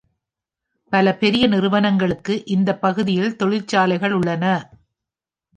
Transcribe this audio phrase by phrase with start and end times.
[0.91, 4.45] பல பெரிய நிறுவனங்களுக்கு இந்த பகுதியில் தொழிற்சாலைகள் உள்ளன.